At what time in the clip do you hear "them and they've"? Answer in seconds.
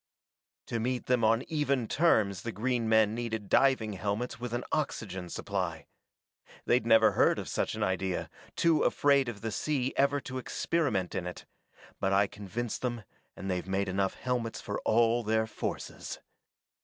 12.81-13.67